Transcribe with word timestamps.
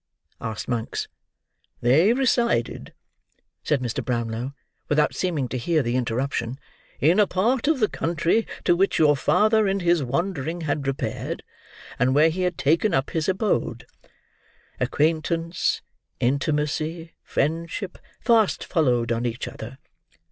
asked 0.41 0.67
Monks. 0.67 1.07
"They 1.79 2.11
resided," 2.11 2.91
said 3.63 3.81
Mr. 3.81 4.03
Brownlow, 4.03 4.55
without 4.89 5.13
seeming 5.13 5.47
to 5.49 5.59
hear 5.59 5.83
the 5.83 5.95
interruption, 5.95 6.59
"in 6.99 7.19
a 7.19 7.27
part 7.27 7.67
of 7.67 7.79
the 7.79 7.87
country 7.87 8.47
to 8.63 8.75
which 8.75 8.97
your 8.97 9.15
father 9.15 9.67
in 9.67 9.81
his 9.81 10.01
wandering 10.01 10.61
had 10.61 10.87
repaired, 10.87 11.43
and 11.99 12.15
where 12.15 12.29
he 12.29 12.41
had 12.41 12.57
taken 12.57 12.95
up 12.95 13.11
his 13.11 13.29
abode. 13.29 13.85
Acquaintance, 14.79 15.83
intimacy, 16.19 17.13
friendship, 17.21 17.99
fast 18.19 18.63
followed 18.63 19.11
on 19.11 19.27
each 19.27 19.47
other. 19.47 19.77